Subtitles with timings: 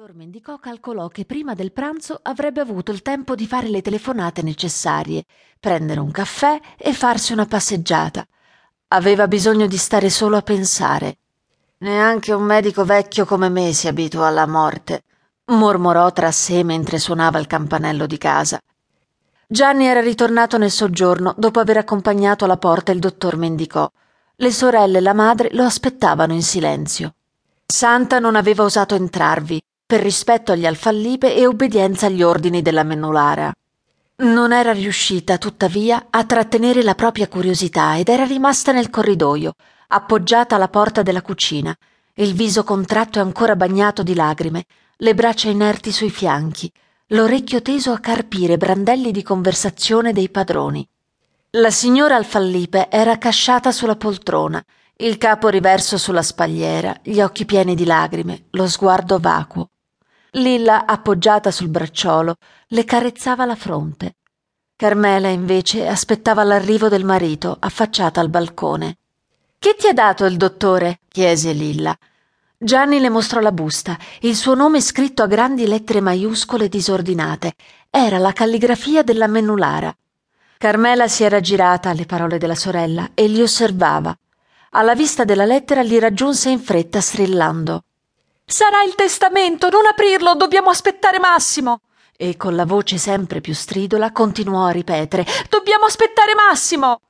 [0.00, 4.40] dottor Mendicò calcolò che prima del pranzo avrebbe avuto il tempo di fare le telefonate
[4.40, 5.26] necessarie,
[5.58, 8.26] prendere un caffè e farsi una passeggiata.
[8.88, 11.18] Aveva bisogno di stare solo a pensare.
[11.80, 15.02] Neanche un medico vecchio come me si abitua alla morte,
[15.48, 18.58] mormorò tra sé mentre suonava il campanello di casa.
[19.46, 23.86] Gianni era ritornato nel soggiorno dopo aver accompagnato alla porta il dottor Mendicò.
[24.36, 27.16] Le sorelle e la madre lo aspettavano in silenzio.
[27.66, 33.52] Santa non aveva osato entrarvi, per rispetto agli alfallipe e obbedienza agli ordini della Mennolara.
[34.18, 39.54] Non era riuscita, tuttavia, a trattenere la propria curiosità ed era rimasta nel corridoio,
[39.88, 41.76] appoggiata alla porta della cucina,
[42.14, 44.64] il viso contratto e ancora bagnato di lagrime,
[44.98, 46.70] le braccia inerti sui fianchi,
[47.08, 50.88] l'orecchio teso a carpire brandelli di conversazione dei padroni.
[51.54, 54.64] La signora Alfallipe era accasciata sulla poltrona,
[54.98, 59.70] il capo riverso sulla spalliera, gli occhi pieni di lagrime, lo sguardo vacuo.
[60.34, 62.36] Lilla, appoggiata sul bracciolo,
[62.68, 64.14] le carezzava la fronte.
[64.76, 68.98] Carmela, invece, aspettava l'arrivo del marito, affacciata al balcone.
[69.58, 71.00] Che ti ha dato il dottore?
[71.08, 71.96] chiese Lilla.
[72.56, 77.54] Gianni le mostrò la busta, il suo nome scritto a grandi lettere maiuscole disordinate.
[77.90, 79.92] Era la calligrafia della Mennulara.
[80.58, 84.16] Carmela si era girata alle parole della sorella e li osservava.
[84.70, 87.82] Alla vista della lettera li raggiunse in fretta strillando.
[88.50, 91.82] Sarà il testamento, non aprirlo, dobbiamo aspettare Massimo.
[92.16, 97.00] E con la voce sempre più stridula continuò a ripetere Dobbiamo aspettare Massimo.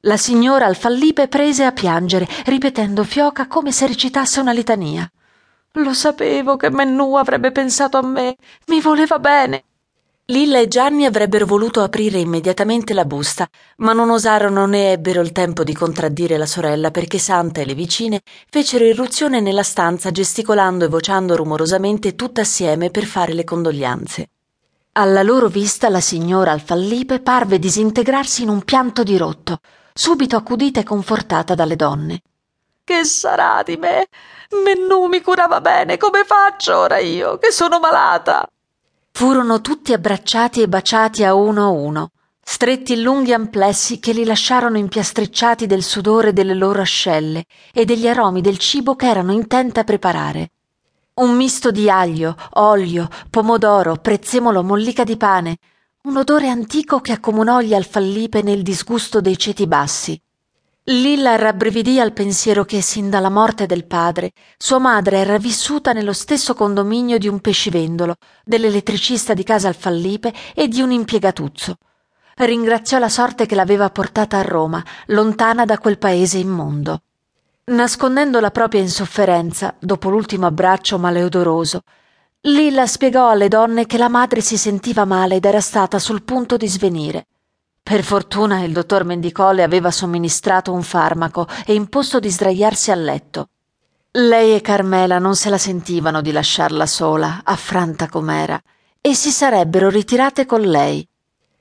[0.00, 5.10] La signora Alfallipe prese a piangere, ripetendo fioca come se recitasse una litania.
[5.76, 9.64] Lo sapevo che Mennu avrebbe pensato a me, mi voleva bene.
[10.26, 15.32] Lilla e Gianni avrebbero voluto aprire immediatamente la busta, ma non osarono né ebbero il
[15.32, 20.84] tempo di contraddire la sorella perché Santa e le vicine fecero irruzione nella stanza gesticolando
[20.84, 24.28] e vociando rumorosamente tutt'assieme per fare le condoglianze.
[24.92, 29.58] Alla loro vista la signora Alfallipe parve disintegrarsi in un pianto dirotto,
[29.92, 32.20] subito accudita e confortata dalle donne.
[32.84, 34.06] Che sarà di me?
[34.64, 38.46] Menù mi curava bene, come faccio ora io, che sono malata?
[39.14, 42.10] Furono tutti abbracciati e baciati a uno a uno,
[42.42, 48.08] stretti in lunghi amplessi che li lasciarono impiastricciati del sudore delle loro ascelle e degli
[48.08, 50.52] aromi del cibo che erano intente a preparare.
[51.14, 55.58] Un misto di aglio, olio, pomodoro, prezzemolo, mollica di pane,
[56.04, 60.20] un odore antico che accomunò gli alfallipe nel disgusto dei ceti bassi.
[60.86, 66.12] Lilla rabbrividì al pensiero che, sin dalla morte del padre, sua madre era vissuta nello
[66.12, 71.76] stesso condominio di un pescivendolo, dell'elettricista di casa Alfallipe e di un impiegatuzzo.
[72.34, 77.02] Ringraziò la sorte che l'aveva portata a Roma, lontana da quel paese immondo.
[77.66, 81.82] Nascondendo la propria insofferenza, dopo l'ultimo abbraccio maleodoroso,
[82.40, 86.56] Lilla spiegò alle donne che la madre si sentiva male ed era stata sul punto
[86.56, 87.26] di svenire.
[87.82, 93.48] Per fortuna il dottor Mendicole aveva somministrato un farmaco e imposto di sdraiarsi a letto.
[94.12, 98.60] Lei e Carmela non se la sentivano di lasciarla sola, affranta com'era,
[99.00, 101.06] e si sarebbero ritirate con lei.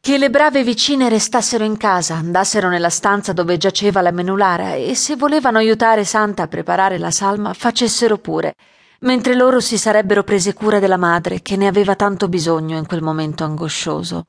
[0.00, 4.94] Che le brave vicine restassero in casa, andassero nella stanza dove giaceva la menulara e
[4.94, 8.54] se volevano aiutare Santa a preparare la salma, facessero pure,
[9.00, 13.02] mentre loro si sarebbero prese cura della madre che ne aveva tanto bisogno in quel
[13.02, 14.26] momento angoscioso.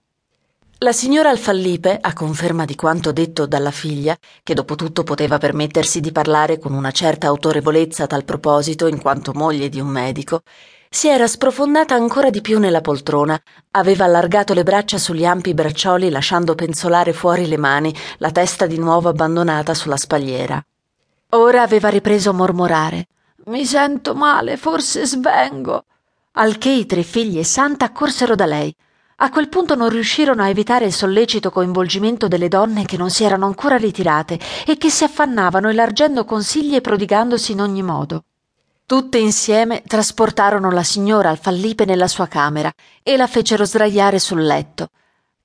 [0.80, 6.02] La signora Alfallipe, a conferma di quanto detto dalla figlia, che dopo tutto poteva permettersi
[6.02, 10.41] di parlare con una certa autorevolezza a tal proposito in quanto moglie di un medico,
[10.90, 13.41] si era sprofondata ancora di più nella poltrona,
[13.72, 18.78] aveva allargato le braccia sugli ampi braccioli lasciando penzolare fuori le mani, la testa di
[18.78, 20.62] nuovo abbandonata sulla spalliera.
[21.30, 23.07] Ora aveva ripreso a mormorare.
[23.46, 25.86] Mi sento male, forse svengo.
[26.34, 28.75] Al che i tre figli e Santa accorsero da lei.
[29.18, 33.24] A quel punto non riuscirono a evitare il sollecito coinvolgimento delle donne che non si
[33.24, 38.25] erano ancora ritirate e che si affannavano elargendo consigli e prodigandosi in ogni modo.
[38.86, 42.69] Tutte insieme trasportarono la signora Alfallipe nella sua camera
[43.01, 44.89] e la fecero sdraiare sul letto.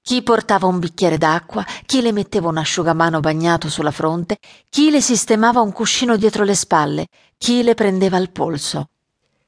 [0.03, 5.01] Chi portava un bicchiere d'acqua, chi le metteva un asciugamano bagnato sulla fronte, chi le
[5.01, 7.07] sistemava un cuscino dietro le spalle,
[7.39, 8.89] chi le prendeva il polso.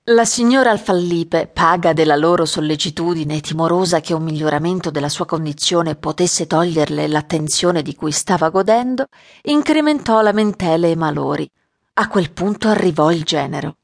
[0.07, 5.95] La signora Alfallipe, paga della loro sollecitudine e timorosa che un miglioramento della sua condizione
[5.95, 9.07] potesse toglierle l'attenzione di cui stava godendo,
[9.43, 11.49] incrementò lamentele e malori.
[11.95, 13.77] A quel punto arrivò il genero.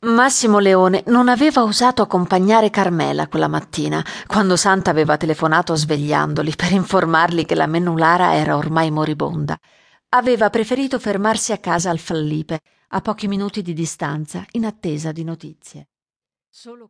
[0.00, 6.72] Massimo Leone non aveva osato accompagnare Carmela quella mattina, quando Santa aveva telefonato svegliandoli per
[6.72, 9.58] informarli che la Mennulara era ormai moribonda.
[10.16, 15.24] Aveva preferito fermarsi a casa al Fallipe, a pochi minuti di distanza, in attesa di
[15.24, 15.88] notizie.
[16.48, 16.82] Solo